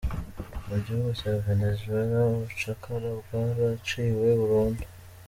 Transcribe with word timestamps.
Mu 0.67 0.77
gihugu 0.83 1.09
cya 1.19 1.33
Venezuela 1.45 2.17
ubucakara 2.33 3.09
bwaraciwe 3.19 4.27
burundu. 4.39 4.83